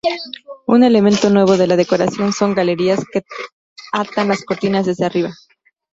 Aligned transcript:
Un 0.65 0.83
elemento 0.83 1.29
nuevo 1.29 1.57
de 1.57 1.67
la 1.67 1.75
decoración 1.75 2.33
son 2.33 2.55
galerías, 2.55 3.05
que 3.13 3.21
atan 3.91 4.29
las 4.29 4.43
cortinas 4.43 4.87
desde 4.87 5.05
arriba. 5.05 5.31